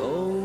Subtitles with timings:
[0.00, 0.37] Oh.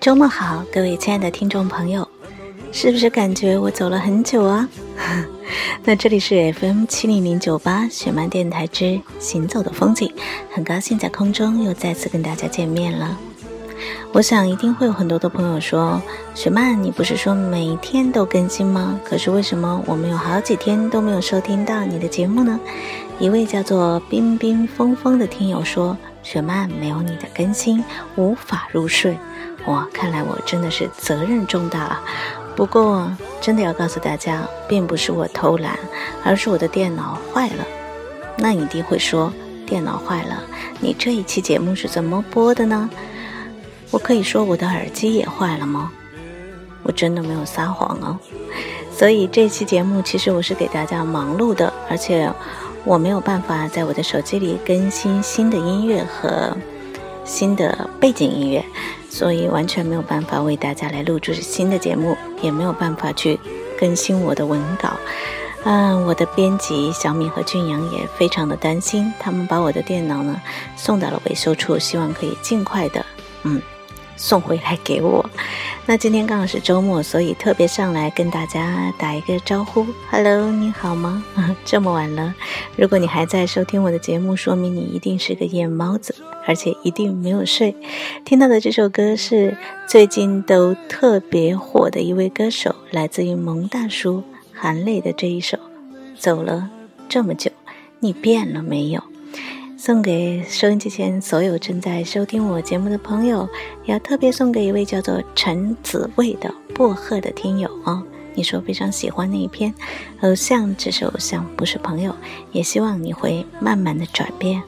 [0.00, 2.06] 周末好，各位亲爱的听众朋友，
[2.70, 4.68] 是不是感觉我走了很久啊？
[5.82, 10.12] 那这里是 FM 七零零九八雪漫电台之行走的风景，
[10.52, 13.18] 很高兴在空中又再次跟大家见面了。
[14.12, 16.00] 我想一定会有很多的朋友说，
[16.32, 19.00] 雪漫，你不是说每天都更新吗？
[19.04, 22.58] 可是为什么我们有好几天都没有收听到你的节目呢？
[23.18, 27.82] 一位叫做冰冰风风的听友说，雪漫没有你的更新，
[28.14, 29.18] 无法入睡。
[29.68, 32.02] 哇，看来我真的是责任重大啊！
[32.56, 35.78] 不过，真的要告诉大家，并不是我偷懒，
[36.24, 37.66] 而是我的电脑坏了。
[38.38, 39.30] 那你一定会说，
[39.66, 40.42] 电脑坏了，
[40.80, 42.88] 你这一期节目是怎么播的呢？
[43.90, 45.92] 我可以说我的耳机也坏了吗？
[46.82, 48.18] 我真的没有撒谎哦。
[48.90, 52.32] 所以这期节目其实我是给大家忙碌的，而且
[52.84, 56.56] 我没有办法在我的手机里更新新的音乐和
[57.24, 58.64] 新的背景音乐。
[59.10, 63.38] 所以完全没有办法为大家来录制新的节目，也没有办法去
[63.78, 64.90] 更新我的文稿。
[65.64, 70.40] 嗯，我的编辑小米和俊阳也非常的担心，他们把我的电脑呢
[70.76, 73.04] 送到了维修处，希望可以尽快的
[73.42, 73.60] 嗯
[74.16, 75.28] 送回来给我。
[75.84, 81.24] 那今天刚好是周末，所以特别上来跟大家打一个招呼，Hello，你好吗？
[81.64, 82.34] 这么晚了，
[82.76, 86.14] 如果你还在收听我的节目，说明你一定是个夜猫子，
[86.48, 87.76] 而且一定没有睡。
[88.24, 89.54] 听到的这首歌是
[89.86, 94.22] 最近都特别火的一位歌手，来自于蒙大叔
[94.54, 95.58] 含泪的这一首
[96.18, 96.70] 《走了
[97.06, 97.50] 这么久，
[98.00, 99.00] 你变了没有》。
[99.76, 103.46] 送给收音机前所有正在收听我节目的朋友，
[103.84, 108.02] 要特别送给一位叫做陈子卫的薄荷的听友哦。
[108.34, 109.72] 你说非常喜欢那一篇，
[110.22, 112.16] 偶像只是偶像，不是朋友。
[112.52, 114.62] 也希望你会慢慢的转变。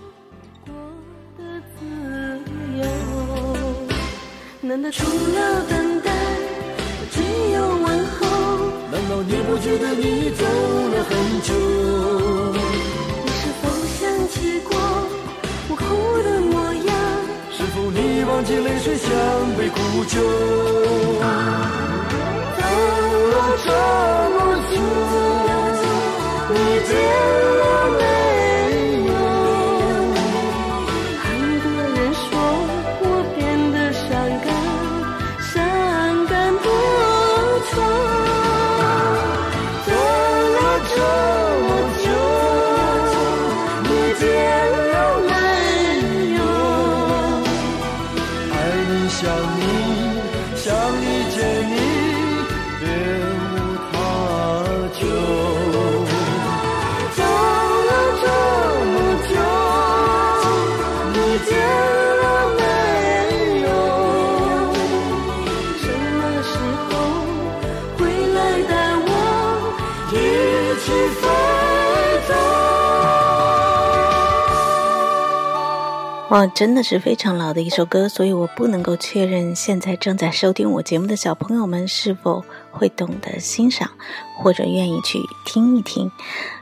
[4.70, 6.12] 难道除了等待，
[7.10, 7.20] 只
[7.50, 8.22] 有问候？
[8.92, 11.52] 难道你不觉得你走了很久？
[13.24, 13.66] 你是否
[13.98, 14.70] 想起过
[15.70, 15.82] 我哭
[16.22, 16.88] 的模样？
[17.50, 18.22] 是否你？
[18.22, 19.10] 忘记泪水像
[19.58, 20.20] 杯苦酒，
[22.56, 22.62] 走
[23.26, 23.68] 了这
[24.30, 24.38] 么
[24.70, 24.78] 久，
[26.54, 26.54] 你
[26.86, 26.94] 变
[27.58, 27.60] 了
[27.98, 28.02] 没？
[76.30, 83.90] 哇，真的是非常老的一首歌，所以我不能够确认现在正在收听我节目的小朋友们是否会懂得欣赏，
[84.38, 86.08] 或者愿意去听一听。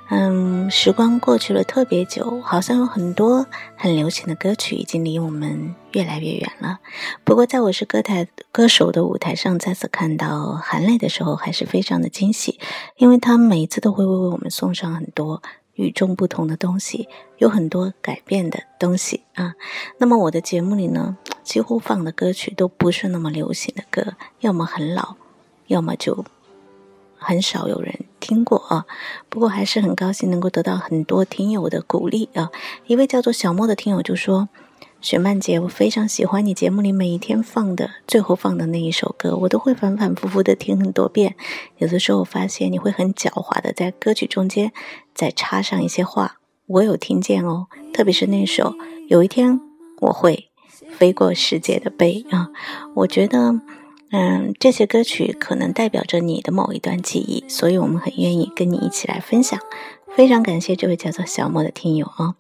[0.09, 3.45] 嗯，时光过去了特别久，好像有很多
[3.77, 6.79] 很流行的歌曲已经离我们越来越远了。
[7.23, 12.59] 不过，在我是歌台歌手的舞台上再次看到韩磊的时候，还是非常的惊喜，
[12.97, 15.43] 因为他每一次都会为我们送上很多。
[15.79, 17.09] 与众不同的东西，
[17.39, 19.55] 有很多改变的东西啊。
[19.99, 25.15] 那么我的节目里呢，几乎放的歌曲都不是那么流行的歌，要么很老，
[25.69, 26.25] 要么就
[27.17, 28.87] 很少有人听过啊。
[29.29, 32.51] 不过还是很高兴能够得到很多听友的鼓励啊。
[32.89, 34.49] 一位叫做小莫的听友就说。
[35.01, 41.37] 雪曼姐，我非常喜欢你节目里每一天放的最后放的那一首歌，我都会反反复复的听很多遍。
[41.77, 44.73] 有的时候我发现你会很狡猾的在歌曲中间
[45.15, 47.69] 再插上一些话，我有听见哦。
[47.95, 48.73] 特别是那首
[49.07, 49.61] 《有一天
[50.01, 50.51] 我会
[50.91, 52.49] 飞过世界的背》啊，
[52.97, 53.61] 我觉得，
[54.11, 59.61] 嗯，这些歌曲可能代表着你的某一段记忆，所以我们很愿意跟你一起来分享。
[60.17, 62.35] 非常感谢这位叫做小莫的听友啊。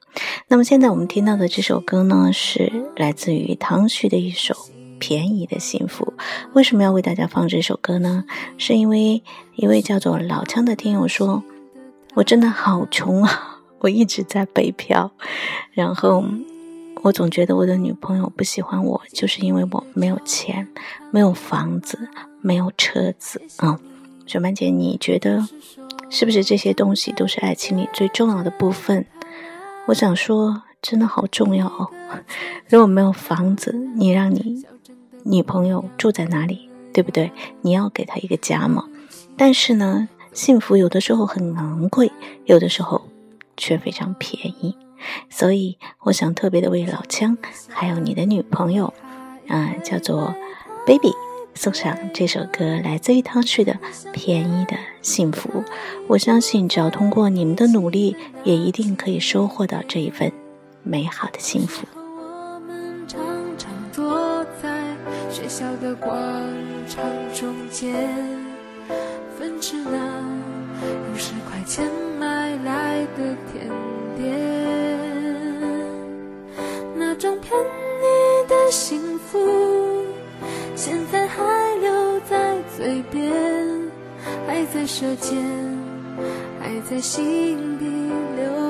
[0.48, 4.54] 那么现在我们听到的这首歌呢，是来自于唐旭的一首
[4.98, 6.12] 《便宜的幸福》。
[6.54, 8.24] 为什么要为大家放这首歌呢？
[8.56, 9.22] 是因为
[9.54, 11.44] 一位叫做老枪的听友说
[12.14, 15.12] ：“我真的好穷啊，我一直在北漂，
[15.70, 16.24] 然后
[17.02, 20.66] 我总觉得我的女朋友不喜欢我，就是因为我没有钱，
[21.12, 22.08] 没有房子，
[22.40, 23.78] 没有车子啊。”
[24.26, 25.46] 雪曼姐，你觉得？
[26.10, 29.06] 是不是这些东西都是爱情里最重要的部分？
[29.86, 31.90] 我想说，真的好重要哦。
[32.68, 34.64] 如果没有房子，你让你
[35.24, 37.30] 女朋友住在哪里，对不对？
[37.60, 38.84] 你要给她一个家嘛。
[39.36, 42.10] 但是呢，幸福有的时候很昂贵，
[42.46, 43.02] 有的时候
[43.56, 44.76] 却非常便宜。
[45.30, 47.38] 所以，我想特别的为老枪，
[47.68, 48.92] 还有你的女朋友，
[49.46, 50.34] 啊，叫做
[50.84, 51.12] Baby。
[51.58, 53.72] 送上这首歌，来自于汤旭的
[54.12, 55.50] 《便宜的幸福》。
[56.06, 58.14] 我相信，只要通过你们的努力，
[58.44, 60.30] 也一定可以收获到这一份
[60.84, 61.84] 美好的幸福。
[69.36, 69.98] 分吃那
[70.80, 71.90] 五十块钱
[72.20, 73.68] 买来的甜
[84.72, 85.36] 在舌尖，
[86.60, 87.86] 还在心底
[88.36, 88.67] 留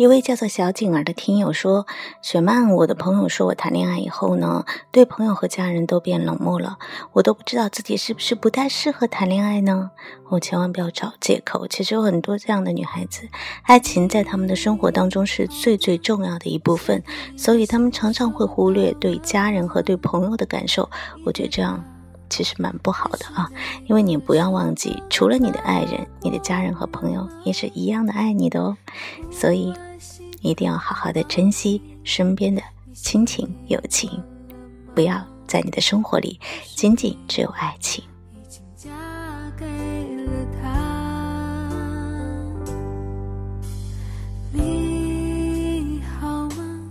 [0.00, 1.86] 一位叫做小景儿的听友说
[2.24, 6.78] ：“雪曼，我的朋友说我谈恋爱以后呢，对朋友和家人都变冷漠了，
[7.12, 9.90] 我都不知道自己是不是不太适合谈恋爱呢？
[10.30, 11.68] 我千万不要找借口。
[11.68, 13.28] 其实有很多这样的女孩子，
[13.64, 17.04] 爱情在他们的生活当中是最最重要的一部分，
[17.36, 20.88] 所以他们常常会忽略对家人和对朋友的感受。
[21.26, 21.78] 我觉得这样。”
[22.30, 23.50] 其实蛮不好的啊，
[23.86, 28.76] 因为你不要忘记，除了你的爱人，你的家人和朋友也是一样的爱你的哦。
[29.32, 29.74] 所以
[30.40, 34.10] 一定要好好的珍惜身边的亲情友情，
[34.94, 36.38] 不要在你的生活里
[36.74, 38.02] 仅仅只有爱情。
[44.52, 46.90] 你好吗？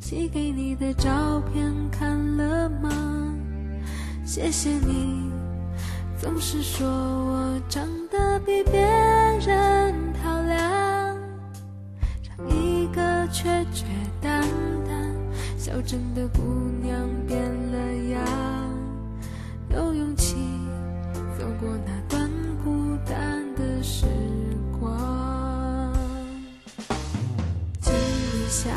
[0.00, 3.34] 寄给你的照片看了吗？
[4.24, 5.30] 谢谢你，
[6.18, 10.95] 总是说我长得比别人漂亮，
[13.36, 13.84] 缺缺
[14.18, 14.40] 淡
[14.86, 15.14] 淡
[15.58, 16.40] 小镇的姑
[16.82, 17.38] 娘变
[17.70, 17.76] 了
[18.10, 18.24] 样，
[19.68, 20.36] 有勇气
[21.38, 22.30] 走过那段
[22.64, 24.06] 孤单的时
[24.80, 25.92] 光。
[27.78, 28.70] 记录下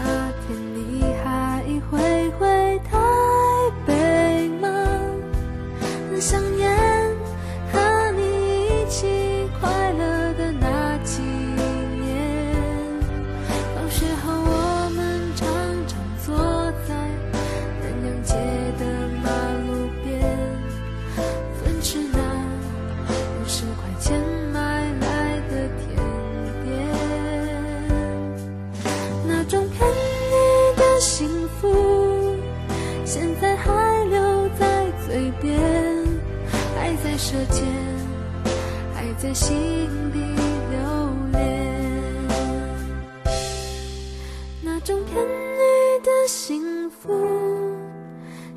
[45.12, 47.12] 甜蜜的幸福，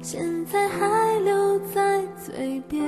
[0.03, 2.87] 现在还留在嘴边，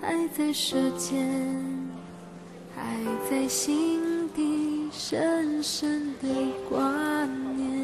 [0.00, 1.28] 还在舌尖，
[2.74, 2.96] 还
[3.28, 6.28] 在心底深深的
[6.70, 7.76] 挂念。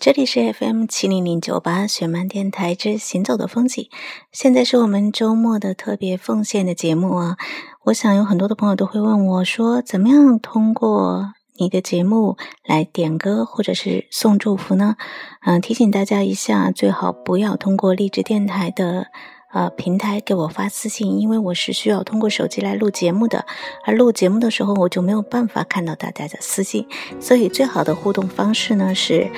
[0.00, 3.90] 这里是 FM 七零零九八雪漫电台之行走的风景，
[4.32, 7.36] 现在是我们周末的特别奉献的节目啊！
[7.84, 14.96] 我想有很多的朋友都会问我说，怎么样通过你的节目来点歌或者是送祝福呢？
[15.44, 19.06] 嗯，提醒大家一下，最好不要通过励志电台的
[19.52, 23.44] 呃平台给我发私信，因为我是需要通过手机来录节目的，
[23.84, 26.86] 而录节目的时候我就没有办法看到大家的私信，
[27.20, 29.30] 所以最好的互动方式呢是。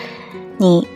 [0.56, 0.86] 你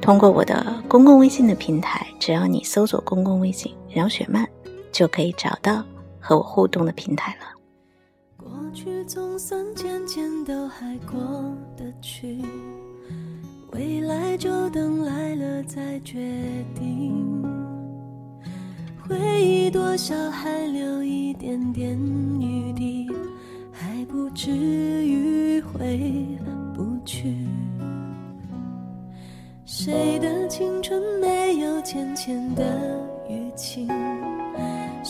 [0.00, 4.44] 通过我的公共微信的平台，只要你搜索公共微信“饶雪漫”，
[4.90, 5.84] 就可以找到
[6.18, 7.53] 和我互动的平台了。
[8.74, 11.16] 过去总算渐渐都还过
[11.76, 12.42] 得去，
[13.70, 16.18] 未来就等来了再决
[16.74, 17.14] 定。
[19.08, 21.96] 回忆多少还留一点点
[22.40, 23.06] 余地，
[23.70, 26.26] 还不至于回
[26.74, 27.32] 不去。
[29.64, 32.64] 谁的青春没有浅浅的
[33.30, 33.86] 淤青？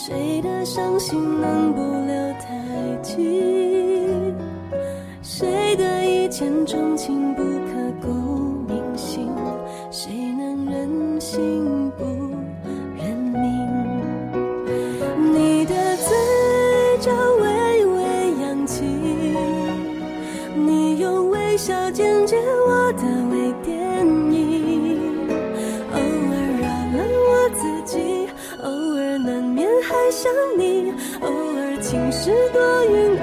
[0.06, 3.40] 谁的伤心能不留太迹？
[5.22, 8.12] 谁的一见钟情不刻骨
[8.68, 9.32] 铭心？
[9.90, 12.04] 谁能忍心不
[12.98, 13.66] 认命？
[15.32, 16.14] 你的嘴
[17.00, 18.02] 角微微
[18.42, 18.84] 扬起，
[20.54, 22.36] 你用微笑剪接
[22.68, 23.83] 我的微电
[30.24, 30.90] 想你，
[31.20, 33.13] 偶尔晴时多云，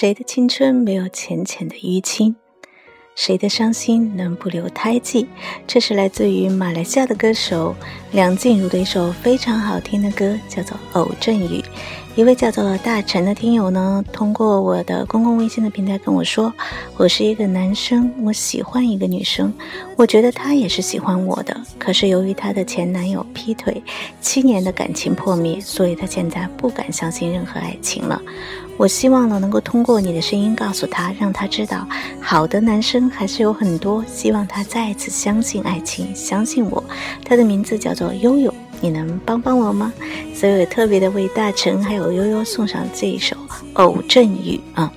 [0.00, 2.36] 谁的青春没有浅浅的淤青？
[3.16, 5.26] 谁的伤心能不留胎记？
[5.66, 7.74] 这是来自于马来西亚的歌手
[8.12, 11.60] 梁静茹的一首非常好听的歌，叫做《偶阵雨》。
[12.14, 16.54] 一位叫做大陈的听友呢，通过我的公共微信的平台跟我说，
[16.96, 19.52] 我是一个男生，我喜欢一个女生，
[19.96, 23.82] 我觉得她也是喜欢我的，可是由于她的前男友劈腿，
[24.20, 28.22] 七年的感情破灭，所以她现在不敢相信任何爱情了。
[28.78, 31.84] 我希望呢，能够通过你的声音告诉他，让他知道，
[32.20, 34.04] 好的男生还是有很多。
[34.06, 36.82] 希望他再一次相信爱情，相信我。
[37.24, 39.92] 他的名字叫做悠悠，你能帮帮我吗？
[40.32, 43.34] 所以我特别的为大成还有悠悠送上这一首
[43.72, 44.92] 《偶阵雨》啊。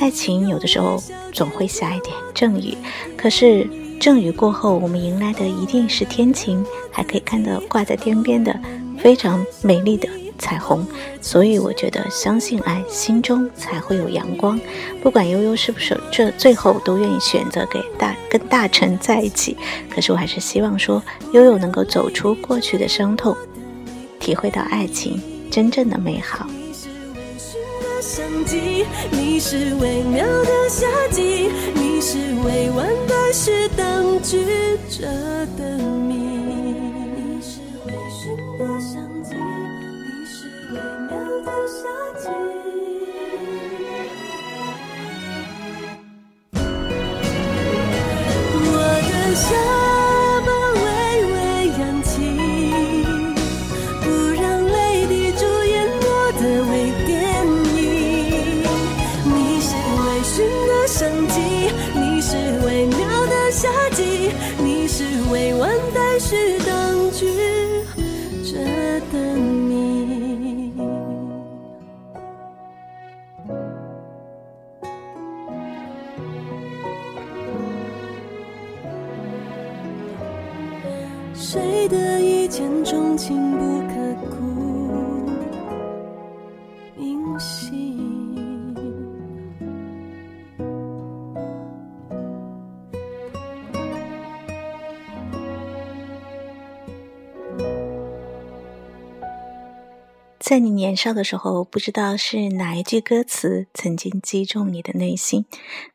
[0.00, 2.74] 爱情有的时候总会下一点阵雨，
[3.18, 3.68] 可是
[4.00, 8.58] 阵雨过后，我们迎来的一定是天晴，还可以看到挂在天边的
[8.98, 10.08] 非常美丽的。
[10.38, 10.86] 彩虹，
[11.20, 14.60] 所以我觉得相信爱，心中才会有阳光。
[15.02, 19.56] 不管悠悠是不是这最后都愿意选择给大跟大成在一起，
[19.90, 21.02] 可是我还是希望说
[21.32, 23.36] 悠悠能够走出过去的伤痛，
[24.18, 26.46] 体会到爱情真正的美好。
[29.10, 34.46] 你是微妙的夏季，你是未完待续当局
[34.88, 35.06] 者
[35.58, 36.45] 的谜，
[42.28, 42.32] 我
[49.06, 49.46] 的下
[50.44, 50.48] 巴
[50.82, 50.84] 微
[51.32, 51.36] 微
[51.78, 52.10] 扬起，
[54.02, 54.04] 不
[54.40, 54.74] 让泪
[55.06, 56.04] 滴主演我
[56.40, 56.72] 的微
[57.06, 57.08] 电
[57.76, 57.78] 影。
[59.24, 59.68] 你是
[60.02, 60.34] 微醺
[60.66, 61.34] 的生机，
[61.94, 62.34] 你是
[62.66, 66.68] 微妙的夏季，你是未完待续的
[67.12, 67.20] 剧。
[68.42, 68.50] 这
[69.12, 69.14] 等
[69.70, 69.75] 你。
[100.48, 105.44] 在你年少的时候，不知道是哪一句歌词曾经击中你的内心。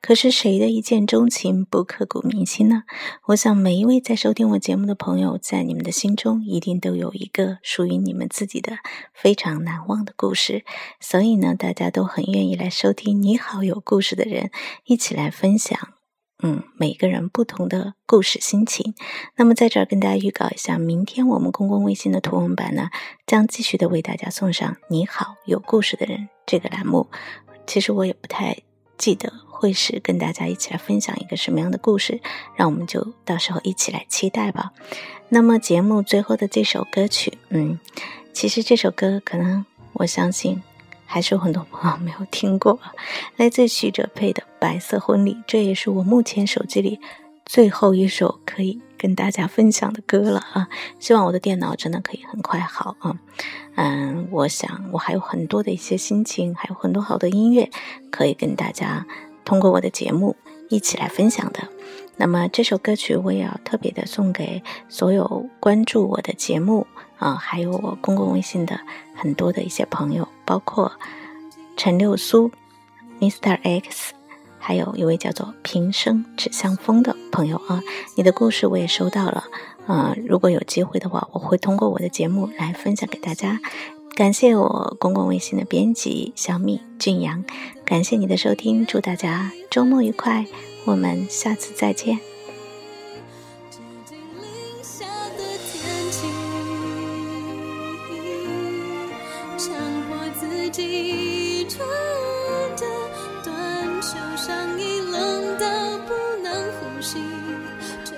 [0.02, 2.84] 可是谁的一见钟情不刻骨铭心呢？
[3.28, 8.74] 我想每一位在收听我节目的朋友，在你们的心中一定都有一个属于你们自己的
[9.14, 10.66] 非常难忘的故事。
[11.00, 14.52] 所以呢，大家都很愿意来收听你好有故事的人，
[14.84, 15.80] 一起来分享。
[16.44, 18.96] 嗯，每个人不同的故事心情。
[19.36, 22.90] 那么，在这儿跟大家预告一下，明天我们公共微信的图文版呢，
[23.28, 27.08] 将继续的为大家送上“你好，有故事的人”这个栏目。
[27.68, 28.58] 其实我也不太
[28.98, 32.20] 记得会是跟大家一起来分享一个什么样的故事，
[32.56, 34.72] 让我们就到时候一起来期待吧。
[35.30, 37.80] 那么，节目最后的这首歌曲，嗯，
[38.34, 40.62] 其实这首歌可能我相信。
[41.12, 42.80] 还是有很多朋友没有听过，
[43.36, 47.02] 来自许哲佩的《白色婚礼》，这也是我目前手机里
[47.46, 50.70] 最后一首可以跟大家分享的歌了啊！
[51.00, 53.20] 希望我的电脑真的可以很快好啊！
[53.76, 57.70] 嗯，我想我还有很多的一些心情，还有很多好的音乐
[58.10, 59.06] 可以跟大家
[59.44, 60.38] 通过我的节目
[60.70, 61.68] 一起来分享的。
[62.16, 66.88] 那么这首歌曲我也要特别的送给所有关注我的节目。
[67.18, 68.80] 啊，还有我公共微信的
[69.14, 70.92] 很多的一些朋友，包括
[71.78, 72.52] 陈六苏、
[73.22, 74.14] Mr X，
[74.60, 77.82] 还有一位叫做平生指向风的朋友啊，
[78.18, 79.46] 你的故事我也收到了。
[79.88, 83.62] 啊，如果有机会的话，我会通过我的节目来分享给大家。
[84.14, 87.46] 感谢我公共微信的编辑小米俊阳，
[87.86, 90.46] 感谢你的收听，祝大家周末愉快，
[90.84, 92.31] 我们下次再见。
[100.72, 101.86] 穿
[102.78, 102.86] 的
[103.44, 105.68] 短袖上衣，冷到
[106.08, 107.18] 不能呼吸。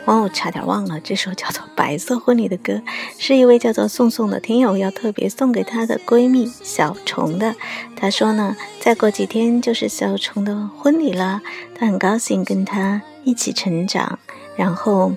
[0.05, 2.81] 哦，差点忘了，这首叫做《白色婚礼》的歌，
[3.17, 7.55] 是一位叫做宋宋的听友要特别送给她的闺蜜小虫的。
[7.95, 11.41] 她说呢，再过几天就是小虫的婚礼了，
[11.73, 14.19] 她很高兴跟她一起成长，
[14.55, 15.13] 然后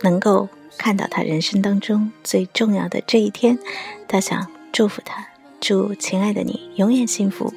[0.00, 0.48] 能够
[0.78, 3.58] 看到她人生当中最重要的这一天。
[4.08, 5.26] 她想祝福她，
[5.62, 7.54] 祝亲爱的你永远幸福，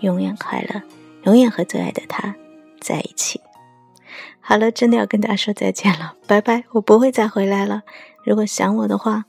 [0.00, 0.82] 永远快乐，
[1.22, 2.34] 永远和最爱的他
[2.80, 3.40] 在一起。
[4.40, 6.64] 好了，真的要跟大家说再见了，拜拜！
[6.72, 7.82] 我不会再回来了。
[8.24, 9.26] 如果想我的话，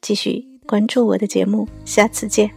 [0.00, 2.50] 继续关注我的节目，下次见。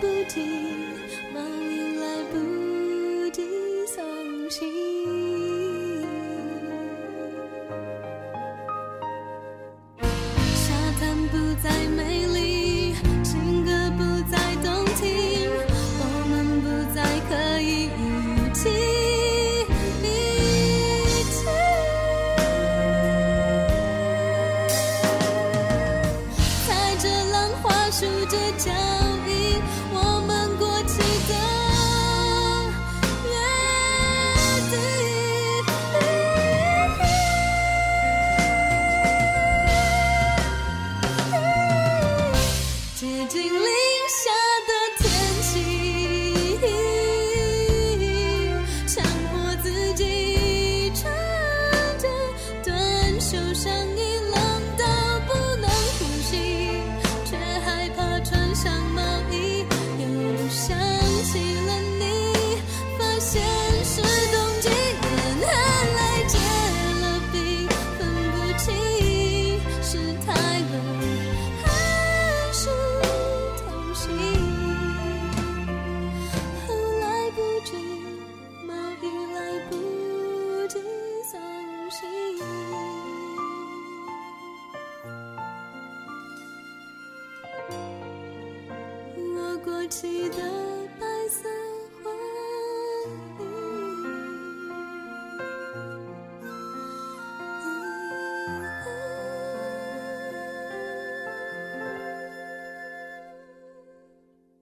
[0.00, 0.44] 不停
[1.32, 1.65] 慢